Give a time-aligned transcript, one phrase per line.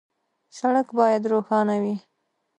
[0.57, 1.95] سړک باید روښانه وي.